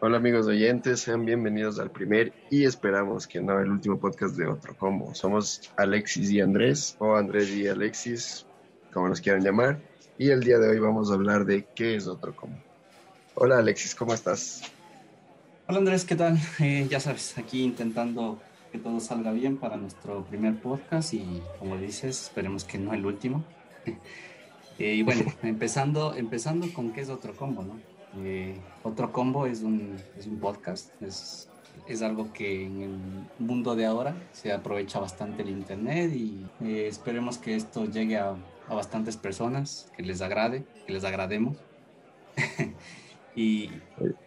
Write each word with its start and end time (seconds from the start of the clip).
Hola 0.00 0.18
amigos 0.18 0.46
oyentes, 0.46 1.00
sean 1.00 1.24
bienvenidos 1.24 1.78
al 1.78 1.90
primer 1.90 2.34
y 2.50 2.64
esperamos 2.64 3.26
que 3.26 3.40
no 3.40 3.58
el 3.58 3.70
último 3.70 3.98
podcast 3.98 4.36
de 4.36 4.46
Otro 4.46 4.76
Combo. 4.76 5.14
Somos 5.14 5.72
Alexis 5.78 6.30
y 6.30 6.42
Andrés, 6.42 6.96
o 6.98 7.16
Andrés 7.16 7.48
y 7.50 7.66
Alexis, 7.68 8.44
como 8.92 9.08
nos 9.08 9.22
quieran 9.22 9.42
llamar, 9.42 9.80
y 10.18 10.28
el 10.28 10.42
día 10.42 10.58
de 10.58 10.68
hoy 10.68 10.78
vamos 10.78 11.10
a 11.10 11.14
hablar 11.14 11.46
de 11.46 11.64
qué 11.74 11.96
es 11.96 12.06
Otro 12.06 12.36
Combo. 12.36 12.58
Hola 13.34 13.58
Alexis, 13.58 13.94
¿cómo 13.94 14.12
estás? 14.12 14.60
Hola 15.68 15.78
Andrés, 15.78 16.04
¿qué 16.04 16.16
tal? 16.16 16.38
Eh, 16.60 16.86
ya 16.90 17.00
sabes, 17.00 17.38
aquí 17.38 17.62
intentando 17.62 18.38
que 18.70 18.78
todo 18.78 19.00
salga 19.00 19.32
bien 19.32 19.56
para 19.56 19.78
nuestro 19.78 20.22
primer 20.24 20.60
podcast 20.60 21.14
y 21.14 21.42
como 21.58 21.78
dices, 21.78 22.24
esperemos 22.24 22.64
que 22.64 22.76
no 22.76 22.92
el 22.92 23.06
último. 23.06 23.42
Eh, 24.78 24.94
y 24.94 25.02
bueno, 25.02 25.24
empezando, 25.42 26.14
empezando 26.14 26.72
con 26.72 26.92
qué 26.92 27.02
es 27.02 27.08
Otro 27.08 27.34
Combo, 27.34 27.62
¿no? 27.62 27.80
Eh, 28.24 28.56
otro 28.82 29.12
Combo 29.12 29.46
es 29.46 29.62
un, 29.62 29.96
es 30.18 30.26
un 30.26 30.38
podcast, 30.38 30.90
es, 31.02 31.48
es, 31.86 32.02
algo 32.02 32.32
que 32.32 32.66
en 32.66 32.82
el 32.82 32.98
mundo 33.38 33.74
de 33.74 33.86
ahora 33.86 34.14
se 34.32 34.52
aprovecha 34.52 35.00
bastante 35.00 35.42
el 35.42 35.48
Internet 35.48 36.12
y 36.14 36.46
esperemos 36.60 37.38
que 37.38 37.56
esto 37.56 37.86
llegue 37.86 38.18
a, 38.18 38.34
a 38.68 38.74
bastantes 38.74 39.16
personas, 39.16 39.90
que 39.96 40.02
les 40.02 40.20
agrade, 40.20 40.64
que 40.86 40.92
les 40.92 41.04
agrademos. 41.04 41.56
Y 43.34 43.70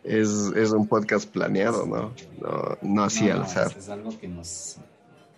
es, 0.03 0.51
es, 0.55 0.71
un 0.71 0.87
podcast 0.87 1.29
planeado, 1.29 1.85
¿no? 1.85 2.11
No, 2.41 2.77
no 2.81 3.03
así 3.03 3.29
al 3.29 3.43
azar. 3.43 3.71
Es, 3.77 3.87
algo 3.89 4.17
que 4.17 4.27
nos, 4.27 4.77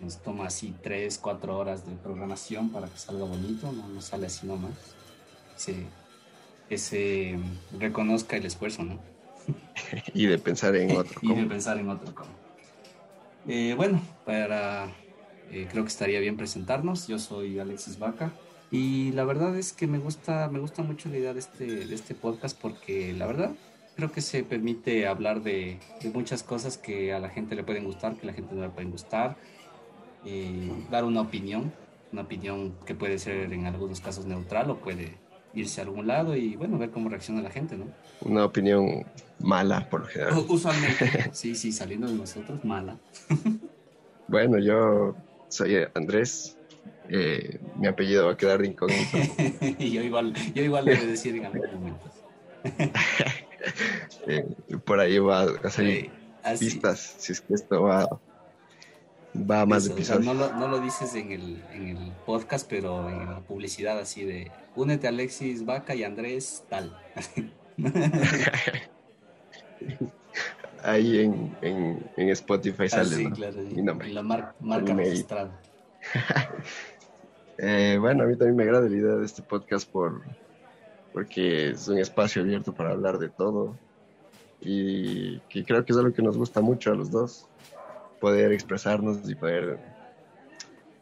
nos 0.00 0.18
toma 0.18 0.46
así 0.46 0.74
tres, 0.82 1.18
cuatro 1.18 1.56
horas 1.58 1.86
de 1.86 1.94
programación 1.96 2.70
para 2.70 2.88
que 2.88 2.98
salga 2.98 3.24
bonito, 3.24 3.72
no, 3.72 3.88
no 3.88 4.00
sale 4.00 4.26
así 4.26 4.46
nomás. 4.46 4.72
Se, 5.56 5.86
ese 6.70 7.38
reconozca 7.78 8.36
el 8.36 8.46
esfuerzo, 8.46 8.84
¿no? 8.84 8.98
y 10.14 10.26
de 10.26 10.38
pensar 10.38 10.76
en 10.76 10.96
otro. 10.96 11.18
y 11.22 11.34
de 11.34 11.44
pensar 11.44 11.78
en 11.78 11.88
otro. 11.88 12.12
Eh, 13.46 13.74
bueno, 13.76 14.00
para 14.24 14.92
eh, 15.50 15.66
creo 15.70 15.84
que 15.84 15.88
estaría 15.88 16.20
bien 16.20 16.36
presentarnos. 16.36 17.08
Yo 17.08 17.18
soy 17.18 17.58
Alexis 17.58 17.98
Vaca. 17.98 18.32
Y 18.70 19.12
la 19.12 19.24
verdad 19.24 19.56
es 19.56 19.72
que 19.72 19.86
me 19.86 19.98
gusta, 19.98 20.48
me 20.48 20.58
gusta 20.58 20.82
mucho 20.82 21.08
la 21.08 21.16
idea 21.16 21.32
de 21.32 21.40
este, 21.40 21.86
de 21.86 21.94
este 21.94 22.14
podcast 22.14 22.60
porque 22.60 23.14
la 23.14 23.26
verdad 23.26 23.52
creo 23.96 24.12
que 24.12 24.20
se 24.20 24.42
permite 24.42 25.06
hablar 25.06 25.42
de, 25.42 25.80
de 26.02 26.10
muchas 26.10 26.42
cosas 26.42 26.76
que 26.76 27.14
a 27.14 27.18
la 27.18 27.30
gente 27.30 27.54
le 27.54 27.64
pueden 27.64 27.84
gustar, 27.84 28.14
que 28.16 28.24
a 28.24 28.26
la 28.26 28.34
gente 28.34 28.54
no 28.54 28.60
le 28.60 28.68
pueden 28.68 28.90
gustar, 28.90 29.36
eh, 30.24 30.70
dar 30.90 31.04
una 31.04 31.20
opinión, 31.20 31.72
una 32.12 32.22
opinión 32.22 32.74
que 32.86 32.94
puede 32.94 33.18
ser 33.18 33.52
en 33.52 33.66
algunos 33.66 34.00
casos 34.00 34.26
neutral 34.26 34.70
o 34.70 34.76
puede 34.76 35.14
irse 35.54 35.80
a 35.80 35.84
algún 35.84 36.06
lado 36.06 36.36
y 36.36 36.56
bueno, 36.56 36.78
ver 36.78 36.90
cómo 36.90 37.08
reacciona 37.08 37.42
la 37.42 37.50
gente, 37.50 37.76
¿no? 37.76 37.86
Una 38.20 38.44
opinión 38.44 39.04
mala 39.40 39.88
por 39.88 40.00
lo 40.00 40.06
general. 40.06 40.44
Usualmente, 40.48 41.30
sí, 41.32 41.54
sí, 41.54 41.72
saliendo 41.72 42.06
de 42.06 42.14
nosotros, 42.14 42.64
mala. 42.64 42.96
bueno, 44.28 44.58
yo 44.58 45.16
soy 45.48 45.76
Andrés, 45.94 46.56
eh, 47.08 47.60
mi 47.76 47.86
apellido 47.86 48.26
va 48.26 48.32
a 48.32 48.36
quedar 48.36 48.64
incógnito. 48.64 49.18
yo 49.78 50.02
igual, 50.02 50.34
yo 50.54 50.62
igual 50.62 50.84
le 50.84 50.96
voy 50.96 51.04
a 51.04 51.06
decir 51.06 51.36
en 51.36 51.46
algunos 51.46 51.72
momentos. 51.72 52.12
eh, 54.26 54.44
por 54.84 55.00
ahí 55.00 55.18
va 55.18 55.42
a 55.42 55.70
salir 55.70 56.10
pistas, 56.58 57.16
si 57.18 57.32
es 57.32 57.40
que 57.40 57.54
esto 57.54 57.82
va, 57.82 58.08
va 59.38 59.66
más 59.66 59.84
Eso, 59.84 59.92
episodios. 59.94 60.26
O 60.26 60.32
sea, 60.32 60.34
no, 60.34 60.40
lo, 60.40 60.58
no, 60.58 60.68
lo, 60.68 60.80
dices 60.80 61.14
en 61.14 61.32
el, 61.32 61.62
en 61.72 61.88
el 61.88 62.12
podcast, 62.26 62.68
pero 62.68 63.08
en 63.08 63.26
la 63.26 63.40
publicidad 63.40 63.98
así 63.98 64.24
de 64.24 64.50
únete 64.76 65.06
a 65.06 65.10
Alexis 65.10 65.64
Vaca 65.64 65.94
y 65.94 66.04
Andrés 66.04 66.64
tal. 66.68 66.96
ahí 70.82 71.20
en, 71.20 71.56
en, 71.62 72.10
en 72.16 72.28
Spotify 72.30 72.84
ah, 72.84 72.88
sale 72.88 73.16
sí, 73.16 73.24
¿no? 73.24 73.34
claro, 73.34 73.56
mi 73.62 73.82
nombre. 73.82 74.08
La 74.08 74.22
mar, 74.22 74.54
marca 74.60 74.94
registrada. 74.94 75.60
eh, 77.58 77.96
bueno, 78.00 78.24
a 78.24 78.26
mí 78.26 78.36
también 78.36 78.56
me 78.56 78.62
agrada 78.64 78.88
la 78.88 78.96
idea 78.96 79.16
de 79.16 79.26
este 79.26 79.42
podcast 79.42 79.90
por, 79.90 80.22
porque 81.12 81.70
es 81.70 81.88
un 81.88 81.98
espacio 81.98 82.42
abierto 82.42 82.72
para 82.72 82.90
hablar 82.90 83.18
de 83.18 83.28
todo 83.28 83.76
y 84.60 85.38
que 85.48 85.64
creo 85.64 85.84
que 85.84 85.92
es 85.92 85.98
algo 85.98 86.12
que 86.12 86.22
nos 86.22 86.36
gusta 86.36 86.60
mucho 86.60 86.90
a 86.90 86.94
los 86.94 87.10
dos, 87.10 87.46
poder 88.20 88.52
expresarnos 88.52 89.28
y 89.28 89.34
poder 89.34 89.78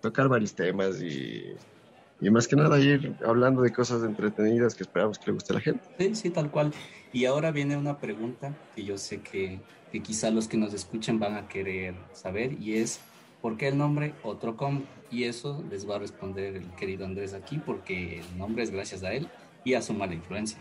tocar 0.00 0.28
varios 0.28 0.54
temas 0.54 1.00
y, 1.00 1.54
y 2.20 2.30
más 2.30 2.46
que 2.46 2.56
nada 2.56 2.78
ir 2.78 3.16
hablando 3.24 3.62
de 3.62 3.72
cosas 3.72 4.04
entretenidas 4.04 4.74
que 4.74 4.82
esperamos 4.82 5.18
que 5.18 5.26
le 5.26 5.32
guste 5.32 5.52
a 5.52 5.56
la 5.56 5.60
gente. 5.60 5.84
Sí, 5.98 6.14
sí, 6.14 6.30
tal 6.30 6.50
cual. 6.50 6.72
Y 7.12 7.24
ahora 7.24 7.50
viene 7.50 7.76
una 7.76 7.98
pregunta 7.98 8.54
que 8.74 8.84
yo 8.84 8.98
sé 8.98 9.20
que, 9.20 9.60
que 9.92 10.02
quizá 10.02 10.30
los 10.30 10.48
que 10.48 10.56
nos 10.56 10.74
escuchen 10.74 11.18
van 11.18 11.34
a 11.34 11.48
querer 11.48 11.94
saber 12.12 12.60
y 12.60 12.74
es 12.74 13.00
¿Por 13.46 13.56
qué 13.56 13.68
el 13.68 13.78
nombre 13.78 14.12
Otro 14.24 14.56
Combo? 14.56 14.84
Y 15.08 15.22
eso 15.22 15.62
les 15.70 15.88
va 15.88 15.94
a 15.94 15.98
responder 16.00 16.56
el 16.56 16.68
querido 16.72 17.04
Andrés 17.04 17.32
aquí, 17.32 17.58
porque 17.64 18.18
el 18.18 18.38
nombre 18.38 18.64
es 18.64 18.72
gracias 18.72 19.04
a 19.04 19.12
él 19.12 19.28
y 19.62 19.74
a 19.74 19.82
su 19.82 19.94
mala 19.94 20.14
influencia. 20.14 20.58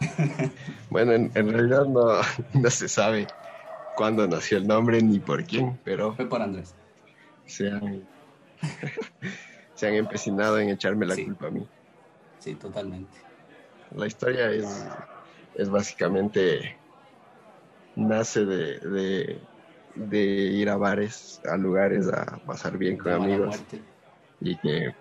bueno, 0.90 1.12
en, 1.12 1.30
en 1.34 1.52
realidad 1.52 1.84
no, 1.86 2.20
no, 2.60 2.70
se 2.70 2.88
sabe 2.88 3.28
cuándo 3.98 4.26
nació 4.28 4.58
el 4.58 4.66
nombre 4.66 5.02
ni 5.02 5.18
por 5.18 5.44
quién, 5.44 5.78
pero... 5.84 6.14
Fue 6.14 6.26
por 6.28 6.40
Andrés. 6.40 6.74
Se 7.46 7.68
han, 7.70 8.02
se 9.74 9.88
han 9.88 9.94
empecinado 9.94 10.58
en 10.58 10.70
echarme 10.70 11.04
la 11.06 11.14
Sí. 11.14 11.24
culpa 11.24 11.48
a 11.48 11.50
mí. 11.50 11.66
Sí, 12.38 12.54
totalmente. 12.54 13.18
La 13.96 14.06
historia 14.06 14.50
es, 14.50 14.86
es 15.56 15.68
básicamente... 15.68 16.76
Nace 17.96 18.44
de, 18.44 18.78
de 18.78 19.40
de 19.96 20.18
ir 20.22 20.68
a 20.70 20.76
bares, 20.76 21.40
a 21.44 21.56
lugares 21.56 22.06
a 22.08 22.38
pasar 22.46 22.78
bien 22.78 22.96
con 22.96 23.10
De 23.10 23.16
amigos 23.16 23.60
y 24.40 24.56
que 24.58 24.94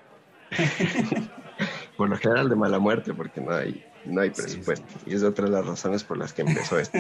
por 1.97 2.09
lo 2.09 2.17
general 2.17 2.49
de 2.49 2.55
mala 2.55 2.79
muerte 2.79 3.13
porque 3.13 3.39
no 3.39 3.51
hay 3.51 3.85
no 4.05 4.21
hay 4.21 4.29
Sí, 4.33 4.41
presupuesto 4.41 4.87
y 5.05 5.13
es 5.13 5.21
otra 5.23 5.45
de 5.45 5.51
las 5.51 5.67
razones 5.67 6.03
por 6.03 6.17
las 6.17 6.33
que 6.33 6.41
empezó 6.41 6.79
esto 6.79 6.97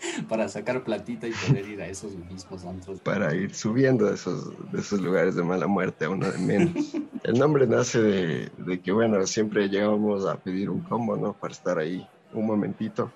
Para 0.28 0.48
sacar 0.48 0.84
platita 0.84 1.28
y 1.28 1.32
poder 1.32 1.68
ir 1.68 1.80
a 1.80 1.88
esos 1.88 2.16
mismos 2.16 2.64
antros. 2.64 3.00
para 3.02 3.34
ir 3.34 3.54
subiendo 3.54 4.06
de 4.06 4.14
esos 4.14 4.70
de 4.70 4.80
esos 4.80 5.00
lugares 5.00 5.34
de 5.34 5.42
mala 5.42 5.66
muerte 5.66 6.04
a 6.04 6.10
uno 6.10 6.30
de 6.30 6.38
menos 6.38 6.72
el 7.22 7.38
nombre 7.38 7.66
nace 7.66 8.00
de, 8.00 8.52
de 8.56 8.82
que 8.82 8.92
bueno 8.92 9.26
siempre 9.26 9.68
llegábamos 9.68 10.26
a 10.26 10.38
pedir 10.40 10.70
un 10.70 10.82
combo 10.82 11.16
no 11.16 11.36
para 11.36 11.52
estar 11.52 11.78
ahí 11.78 12.10
un 12.30 12.46
momentito 12.46 13.14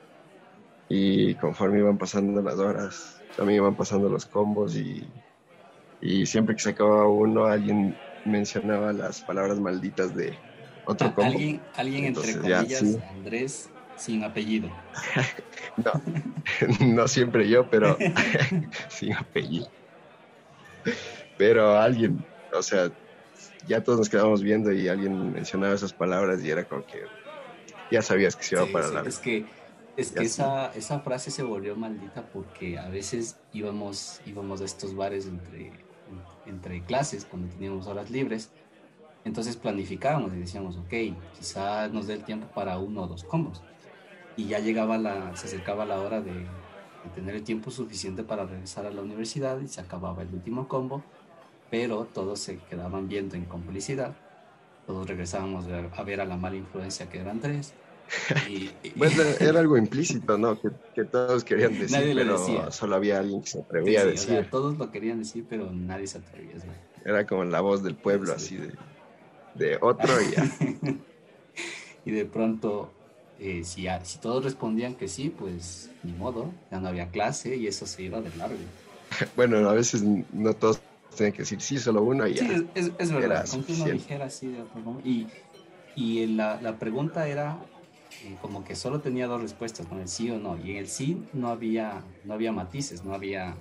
y 0.89 1.35
conforme 1.37 1.81
iban 1.81 1.99
pasando 1.99 2.43
las 2.43 2.59
horas 2.59 3.23
también 3.37 3.61
iban 3.63 3.77
pasando 3.77 4.09
los 4.09 4.27
combos 4.27 4.77
y, 4.77 5.13
y 6.01 6.27
siempre 6.27 6.55
que 6.55 6.63
se 6.63 6.71
acababa 6.71 7.09
uno 7.09 7.47
alguien 7.47 7.99
mencionaba 8.25 8.93
las 8.93 9.23
palabras 9.23 9.61
malditas 9.61 10.15
de 10.15 10.39
otro 10.85 11.09
A- 11.09 11.15
combo. 11.15 11.31
alguien, 11.33 11.63
alguien 11.75 12.05
entre 12.05 12.35
Entonces, 12.35 12.49
ya, 12.49 12.61
comillas, 12.63 12.81
sí. 12.81 12.99
Andrés, 13.11 13.69
sin 13.97 14.25
apellido. 14.25 14.69
No, 15.77 15.91
no 16.87 17.09
siempre 17.09 17.49
yo, 17.49 17.69
pero 17.69 17.99
sin 18.89 19.13
apellido. 19.13 19.67
Pero 21.37 21.77
alguien, 21.77 22.25
o 22.53 22.63
sea, 22.63 22.93
ya 23.67 23.83
todos 23.83 23.99
nos 23.99 24.09
quedábamos 24.09 24.43
viendo 24.43 24.71
y 24.73 24.87
alguien 24.87 25.33
mencionaba 25.33 25.75
esas 25.75 25.93
palabras 25.93 26.45
y 26.45 26.51
era 26.51 26.65
como 26.65 26.87
que 26.87 27.03
ya 27.91 28.03
sabías 28.03 28.37
que 28.37 28.45
se 28.45 28.55
iba 28.55 28.67
Sí, 28.67 28.73
para 28.73 28.87
sí, 28.87 28.95
largo. 28.95 29.09
es 29.09 29.19
que, 29.19 29.47
es 29.97 30.13
que 30.13 30.23
esa, 30.25 30.73
esa 30.75 31.01
frase 31.01 31.33
se 31.33 31.43
volvió 31.43 31.75
maldita 31.75 32.23
porque 32.33 32.79
a 32.79 32.89
veces 32.89 33.37
íbamos, 33.53 34.21
íbamos 34.27 34.61
a 34.61 34.65
estos 34.65 34.95
bares 34.95 35.27
entre, 35.27 35.73
entre 36.47 36.85
clases, 36.85 37.25
cuando 37.25 37.49
teníamos 37.53 37.87
horas 37.89 38.11
libres. 38.11 38.53
Entonces 39.25 39.57
planificábamos 39.57 40.33
y 40.35 40.37
decíamos, 40.37 40.77
ok, 40.77 40.93
quizá 41.37 41.89
nos 41.89 42.07
dé 42.07 42.15
el 42.15 42.25
tiempo 42.25 42.47
para 42.55 42.79
uno 42.79 43.03
o 43.03 43.07
dos 43.09 43.25
combos. 43.25 43.63
Y 44.37 44.47
ya 44.49 44.59
llegaba 44.59 44.99
la, 44.99 45.37
se 45.37 45.47
acercaba 45.47 45.85
la 45.87 46.01
hora 46.01 46.21
de, 46.21 46.33
de 46.33 47.11
tener 47.15 47.35
el 47.37 47.43
tiempo 47.45 47.71
suficiente 47.71 48.25
para 48.25 48.45
regresar 48.47 48.87
a 48.87 48.91
la 48.91 49.01
universidad 49.03 49.61
y 49.61 49.69
se 49.69 49.81
acababa 49.81 50.23
el 50.23 50.29
último 50.35 50.67
combo, 50.69 51.03
pero 51.71 52.05
todos 52.07 52.41
se 52.41 52.59
quedaban 52.59 53.09
viendo 53.09 53.37
en 53.37 53.45
complicidad. 53.45 54.17
Todos 54.87 55.07
regresábamos 55.09 55.67
a 55.97 56.03
ver 56.03 56.21
a, 56.21 56.25
la 56.25 56.37
mala 56.37 56.57
influencia 56.57 57.09
que 57.09 57.19
eran 57.21 57.41
tres. 57.41 57.73
Y, 58.51 58.71
Bueno, 58.97 59.23
era 59.41 59.61
algo 59.61 59.79
implícito, 59.79 60.37
¿no? 60.37 60.61
Que, 60.61 60.69
que 60.95 61.05
todos 61.05 61.43
querían 61.45 61.73
decir, 61.79 61.99
Nadie 61.99 62.15
pero 62.15 62.39
decía. 62.39 62.71
solo 62.71 62.97
había 62.97 63.19
alguien 63.21 63.41
que 63.41 63.47
se 63.47 63.59
Sí, 63.59 63.65
atrevía 63.65 64.01
sí, 64.01 64.05
a 64.07 64.09
o 64.09 64.11
decir. 64.11 64.29
sea, 64.29 64.51
todos 64.51 64.77
lo 64.79 64.91
querían 64.91 65.21
decir, 65.21 65.47
pero 65.49 65.71
nadie 65.73 66.07
se 66.07 66.19
atrevía. 66.19 66.59
¿sabes? 66.61 66.77
Era 67.05 67.25
como 67.27 67.45
la 67.45 67.61
voz 67.61 67.83
del 67.83 67.95
pueblo, 67.95 68.37
Sí. 68.39 68.57
así 68.57 68.57
de, 68.57 68.75
de 69.55 69.79
otro 69.81 70.13
y 70.21 70.31
ya. 70.33 70.45
y 72.05 72.11
de 72.11 72.25
pronto, 72.27 72.93
eh, 73.39 73.63
si, 73.65 73.87
todos 74.21 74.45
respondían 74.45 74.95
que 74.95 75.09
sí, 75.09 75.31
pues 75.31 75.91
ni 76.03 76.13
modo, 76.13 76.51
ya 76.71 76.81
no 76.81 76.89
había 76.89 77.11
clase 77.11 77.57
y 77.57 77.67
eso 77.67 77.87
se 77.87 78.03
iba 78.03 78.21
de 78.21 78.35
largo. 78.37 78.57
Bueno, 79.37 79.69
a 79.69 79.75
veces 79.75 80.03
no 80.03 80.55
todos 80.55 80.81
tenían 81.17 81.33
que 81.33 81.39
decir 81.39 81.61
sí, 81.61 81.79
solo 81.79 82.03
uno 82.03 82.27
y 82.27 82.35
ya. 82.35 82.49
Sí, 82.49 82.67
es, 82.75 82.91
es, 82.99 83.13
verdad, 83.13 83.47
aunque 83.53 83.73
uno 83.73 83.85
dijera 83.85 84.25
así 84.25 84.49
de 84.49 84.63
otro 84.63 84.81
modo. 84.81 85.01
Y, 85.05 85.29
y 85.95 86.27
la, 86.27 86.61
la 86.61 86.79
pregunta 86.79 87.29
era 87.29 87.59
eh, 88.25 88.37
como 88.41 88.65
que 88.65 88.75
solo 88.75 89.01
tenía 89.01 89.27
dos 89.27 89.41
respuestas, 89.41 89.87
con 89.87 90.01
el 90.01 90.09
sí 90.09 90.31
o 90.31 90.39
no. 90.39 90.59
Y 90.59 90.73
en 90.73 90.77
el 90.79 90.89
sí 90.89 91.25
no 91.33 91.49
había, 91.49 92.03
no 92.25 92.35
había 92.35 92.53
matices, 92.53 93.05
no 93.05 93.15
había 93.15 93.57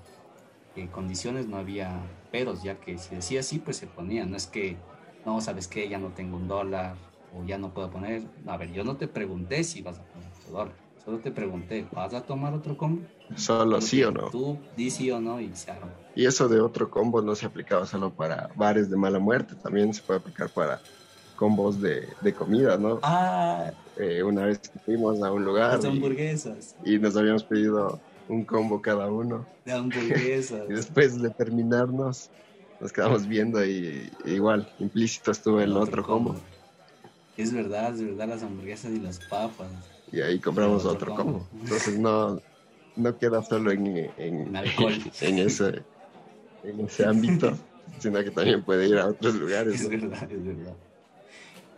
eh, 0.76 0.88
condiciones, 0.92 1.48
no 1.48 1.58
había 1.58 2.02
peros, 2.32 2.64
ya 2.64 2.80
que 2.80 2.98
si 2.98 3.16
decía 3.16 3.44
sí, 3.44 3.60
pues 3.60 3.78
se 3.78 3.88
ponía. 3.88 4.26
No 4.26 4.38
es 4.38 4.48
que, 4.48 4.78
no, 5.26 5.42
sabes 5.42 5.68
que 5.68 5.88
ya 5.90 6.00
no 6.00 6.10
tengo 6.10 6.38
un 6.38 6.48
dólar 6.48 6.96
o 7.36 7.44
ya 7.46 7.58
no 7.58 7.74
puedo 7.74 7.90
poner. 7.90 8.24
A 8.48 8.58
ver, 8.58 8.72
yo 8.72 8.84
no 8.84 8.98
te 8.98 9.08
pregunté 9.08 9.64
si 9.64 9.82
vas 9.82 10.00
a 10.00 10.04
poner 10.04 10.30
dólar. 10.52 10.84
Solo 11.04 11.18
te 11.20 11.32
pregunté, 11.32 11.86
¿vas 11.92 12.14
a 12.14 12.22
tomar 12.22 12.54
otro 12.54 12.78
combo? 12.78 13.02
Solo 13.36 13.82
sí 13.82 14.04
o 14.04 14.12
no. 14.12 14.30
Tú 14.30 14.58
di 14.78 14.90
sí 14.90 15.12
o 15.12 15.20
no 15.20 15.42
y 15.42 15.54
se 15.54 15.74
Y 16.16 16.26
eso 16.26 16.48
de 16.48 16.62
otro 16.62 16.90
combo 16.90 17.22
no 17.22 17.36
se 17.36 17.46
aplicaba 17.46 17.86
solo 17.86 18.14
para 18.14 18.50
bares 18.56 18.90
de 18.90 18.96
mala 18.96 19.20
muerte, 19.20 19.56
también 19.56 19.94
se 19.94 20.02
puede 20.02 20.22
aplicar 20.22 20.50
para 20.50 20.80
combos 21.36 21.82
de, 21.82 22.08
de 22.22 22.34
comida, 22.34 22.78
¿no? 22.78 23.00
Ah. 23.04 23.72
Eh, 23.98 24.24
una 24.24 24.46
vez 24.46 24.60
que 24.60 24.80
fuimos 24.80 25.22
a 25.22 25.32
un 25.32 25.44
lugar. 25.44 25.76
Las 25.76 25.86
hamburguesas. 25.86 26.76
Y, 26.86 26.98
nos 26.98 27.18
habíamos 27.18 27.44
pedido 27.44 28.00
un 28.30 28.46
combo 28.46 28.82
cada 28.82 29.08
uno. 29.12 29.46
De 29.66 29.72
hamburguesas. 29.74 30.70
y 30.70 30.74
después 30.74 31.22
de 31.22 31.30
terminarnos, 31.32 32.30
nos 32.80 32.94
quedamos 32.94 33.28
viendo 33.28 33.64
y, 33.66 34.10
igual, 34.26 34.72
implícito 34.80 35.32
estuvo 35.32 35.60
el, 35.60 35.76
otro, 35.76 36.04
combo. 36.04 36.36
Es 37.38 37.52
verdad, 37.52 37.94
es 37.94 38.04
verdad, 38.04 38.28
las 38.28 38.44
hamburguesas 38.44 38.92
y 38.92 39.00
las 39.00 39.20
papas. 39.20 39.68
Y 40.12 40.22
ahí 40.22 40.40
compramos 40.40 40.86
otro, 40.86 41.16
combo. 41.16 41.48
Entonces 41.62 41.98
no, 41.98 42.40
no 42.96 43.18
queda 43.18 43.44
solo 43.44 43.72
en, 43.72 44.12
en, 44.18 44.56
alcohol. 44.56 44.94
en, 45.22 45.40
ese, 45.40 45.84
en 46.64 46.80
ese 46.82 47.06
ámbito, 47.06 47.58
sino 48.00 48.24
que 48.24 48.32
también 48.32 48.64
puede 48.64 48.88
ir 48.88 48.98
a 48.98 49.08
otros 49.08 49.36
lugares. 49.36 49.82
Es 49.82 49.90
verdad, 49.90 50.32
es 50.32 50.46
verdad. 50.46 50.76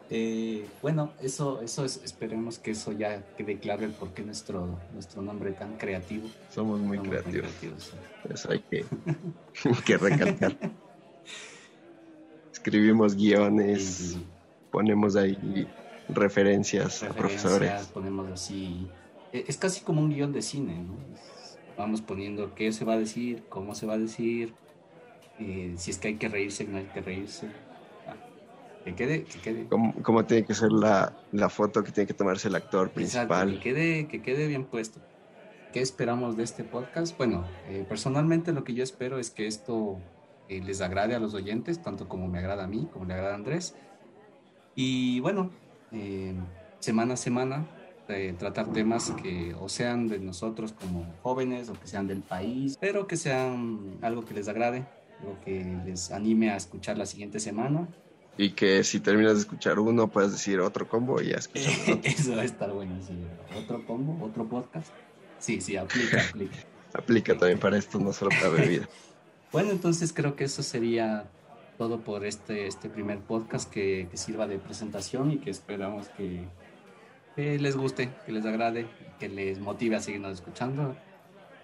Eh, 0.10 0.68
bueno, 0.82 1.14
eso, 1.22 1.62
eso 1.62 1.84
es, 1.84 2.00
esperemos 2.04 2.60
que 2.60 2.72
eso 2.72 2.92
ya 2.92 3.24
quede 3.38 3.58
claro 3.58 3.86
el 3.86 3.92
por 3.92 4.14
qué 4.14 4.22
nuestro, 4.22 4.80
nuestro 4.94 5.22
nombre 5.22 5.52
tan 5.54 5.78
creativo. 5.78 6.28
Somos 6.54 6.80
muy 6.80 7.00
creativos. 7.00 7.94
Eso 8.30 8.52
hay 8.52 8.60
que, 8.60 8.86
que 9.86 9.98
recalcar. 9.98 10.56
Escribimos 12.54 13.16
guiones, 13.16 14.18
ponemos 14.76 15.16
ahí 15.16 15.68
referencias, 16.10 17.02
a 17.04 17.14
profesores. 17.14 17.72
Ponemos 17.94 18.30
así. 18.30 18.88
E, 19.32 19.46
es 19.48 19.56
casi 19.56 19.82
como 19.82 20.02
un 20.02 20.10
guion 20.10 20.34
de 20.34 20.42
cine, 20.42 20.76
¿no? 20.76 20.98
Vamos 21.78 22.02
poniendo 22.02 22.54
qué 22.56 22.74
se 22.74 22.84
va 22.84 22.94
a 22.94 22.98
decir, 22.98 23.44
cómo 23.48 23.74
se 23.74 23.86
va 23.86 23.94
a 23.94 23.98
decir, 23.98 24.54
eh, 25.40 25.74
si 25.78 25.92
es 25.92 25.98
que 25.98 26.10
hay 26.10 26.16
que 26.16 26.28
reírse, 26.28 26.66
no 26.66 26.78
hay 26.78 26.86
que 26.86 27.02
reírse 27.02 27.48
que 28.84 28.96
quede, 28.96 29.24
que 29.24 29.40
quede. 29.40 29.68
¿Cómo, 29.68 30.26
tiene 30.26 30.46
que 30.46 30.54
ser 30.54 30.72
la, 30.72 31.14
la, 31.32 31.50
foto 31.50 31.84
que 31.84 31.92
tiene 31.92 32.06
que 32.06 32.14
tomarse 32.14 32.50
el 32.50 32.56
actor 32.56 32.92
principal? 32.92 33.54
que, 33.54 33.60
quede, 33.60 34.08
que 34.08 34.22
quede 34.22 34.46
bien 34.48 34.66
puesto. 34.66 35.00
¿Qué 35.74 35.82
esperamos 35.82 36.38
de 36.38 36.44
este 36.44 36.64
podcast? 36.64 37.18
Bueno, 37.18 37.46
eh, 37.68 37.86
personalmente 37.88 38.54
lo 38.54 38.64
que 38.64 38.74
yo 38.74 38.84
espero 38.84 39.20
es 39.20 39.32
que 39.32 39.48
esto 39.48 40.00
eh, 40.50 40.62
les 40.62 40.82
agrade 40.82 41.16
a 41.16 41.20
los 41.20 41.34
oyentes, 41.34 41.82
tanto 41.82 42.08
como 42.08 42.28
me 42.28 42.38
agrada 42.38 42.66
a 42.66 42.68
mí, 42.68 42.88
como 42.94 43.06
le 43.06 43.16
agrada 43.16 43.34
a 43.34 43.36
Andrés. 43.36 43.74
Y 44.76 45.20
bueno, 45.22 45.52
eh, 45.92 46.34
semana 46.80 47.14
a 47.14 47.18
semana 47.18 47.66
tratar 48.38 48.72
temas 48.72 49.10
que 49.20 49.56
o 49.60 49.68
sean 49.68 50.08
de 50.08 50.20
nosotros 50.20 50.74
como 50.74 51.12
jóvenes 51.24 51.70
o 51.70 51.74
que 51.74 51.88
sean 51.88 52.06
del 52.06 52.22
país, 52.22 52.78
pero 52.80 53.08
que 53.08 53.18
sean 53.18 53.98
algo 54.04 54.24
que 54.24 54.36
les 54.36 54.48
agrade, 54.48 54.86
algo 55.22 55.40
que 55.44 55.76
les 55.86 56.12
anime 56.12 56.52
a 56.52 56.56
escuchar 56.56 57.00
la 57.00 57.08
siguiente 57.08 57.40
semana 57.40 57.88
y 58.38 58.52
que 58.52 58.84
si 58.84 59.00
terminas 59.00 59.34
de 59.34 59.40
escuchar 59.40 59.80
uno 59.80 60.10
puedes 60.10 60.32
decir 60.32 60.60
otro 60.60 60.88
combo 60.88 61.22
y 61.22 61.30
ya 61.30 61.38
escuchas 61.38 61.74
Eso 62.04 62.36
va 62.36 62.42
a 62.42 62.46
estar 62.46 62.72
bueno, 62.72 62.96
sí. 63.06 63.14
Otro 63.58 63.86
combo, 63.86 64.24
otro 64.26 64.48
podcast. 64.48 64.92
Sí, 65.40 65.62
sí, 65.62 65.78
aplica, 65.78 66.22
aplica. 66.22 66.58
aplica 66.94 67.38
también 67.38 67.60
para 67.60 67.78
esto, 67.78 68.00
no 68.00 68.12
solo 68.12 68.32
para 68.32 68.50
bebida. 68.50 68.90
bueno, 69.52 69.72
entonces 69.72 70.12
creo 70.12 70.36
que 70.36 70.46
eso 70.46 70.64
sería 70.64 71.30
todo 71.78 72.02
por 72.02 72.26
este, 72.26 72.68
este 72.68 72.90
primer 72.90 73.20
podcast 73.20 73.70
que, 73.70 74.08
sirva 74.14 74.48
de 74.48 74.58
presentación 74.60 75.32
y 75.32 75.38
que 75.38 75.50
esperamos 75.50 76.10
que, 76.10 76.48
les 77.36 77.76
guste, 77.76 78.12
que 78.26 78.32
les 78.32 78.46
agrade, 78.46 78.88
que 79.20 79.30
les 79.30 79.60
motive 79.60 79.96
a 79.96 80.00
seguirnos 80.00 80.34
escuchando. 80.34 80.96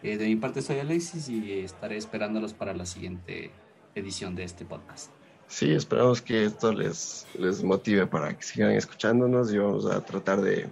Eh, 0.04 0.18
de 0.18 0.26
mi 0.26 0.36
parte 0.36 0.62
soy 0.62 0.80
Alexis 0.80 1.30
y 1.30 1.60
estaré 1.60 1.98
esperándolos 1.98 2.54
para 2.54 2.74
la 2.74 2.86
siguiente 2.86 3.52
edición 3.96 4.36
de 4.36 4.44
este 4.44 4.66
podcast. 4.66 5.12
Sí, 5.48 5.72
esperamos 5.72 6.22
que 6.22 6.46
esto 6.46 6.72
les, 6.72 7.28
les 7.38 7.64
motive 7.64 8.08
para 8.08 8.36
que 8.36 8.44
sigan 8.44 8.72
escuchándonos 8.72 9.54
y 9.54 9.58
vamos 9.58 9.86
a 9.86 10.00
tratar 10.04 10.42
de, 10.42 10.70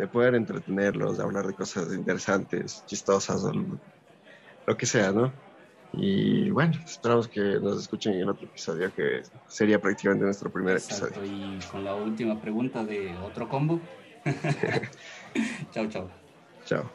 de 0.00 0.06
poder 0.06 0.34
entretenerlos, 0.34 1.18
de 1.18 1.22
hablar 1.22 1.46
de 1.46 1.54
cosas 1.54 1.92
interesantes, 1.92 2.82
chistosas 2.86 3.44
o 3.44 3.52
lo, 3.52 4.76
que 4.76 4.86
sea, 4.86 5.12
¿no? 5.12 5.32
Y 5.92 6.50
bueno, 6.50 6.72
esperamos 6.84 7.28
que 7.28 7.40
nos 7.40 7.80
escuchen 7.80 8.14
en 8.14 8.20
el 8.20 8.28
otro 8.28 8.46
episodio, 8.46 8.92
que 8.94 9.22
sería 9.48 9.80
prácticamente 9.80 10.24
nuestro 10.24 10.50
primer 10.50 10.76
episodio. 10.76 11.24
Y 11.24 11.58
con 11.70 11.84
la 11.84 11.94
última 11.94 12.40
pregunta 12.40 12.84
de 12.84 13.14
otro 13.24 13.48
combo. 13.48 13.80
chao, 15.72 15.88
chao. 15.88 16.10
Chao. 16.64 16.90